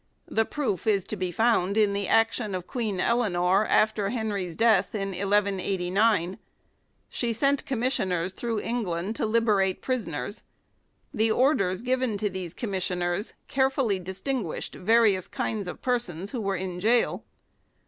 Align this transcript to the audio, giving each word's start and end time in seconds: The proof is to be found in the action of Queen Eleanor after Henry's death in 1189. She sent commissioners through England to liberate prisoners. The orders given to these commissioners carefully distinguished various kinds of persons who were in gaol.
The 0.27 0.45
proof 0.45 0.87
is 0.87 1.03
to 1.05 1.15
be 1.15 1.31
found 1.31 1.77
in 1.77 1.93
the 1.93 2.07
action 2.07 2.55
of 2.55 2.65
Queen 2.65 2.99
Eleanor 2.99 3.67
after 3.67 4.09
Henry's 4.09 4.55
death 4.55 4.95
in 4.95 5.09
1189. 5.09 6.39
She 7.07 7.31
sent 7.31 7.67
commissioners 7.67 8.33
through 8.33 8.61
England 8.61 9.15
to 9.17 9.27
liberate 9.27 9.83
prisoners. 9.83 10.41
The 11.13 11.29
orders 11.29 11.83
given 11.83 12.17
to 12.17 12.31
these 12.31 12.55
commissioners 12.55 13.33
carefully 13.47 13.99
distinguished 13.99 14.73
various 14.73 15.27
kinds 15.27 15.67
of 15.67 15.83
persons 15.83 16.31
who 16.31 16.41
were 16.41 16.55
in 16.55 16.79
gaol. 16.79 17.23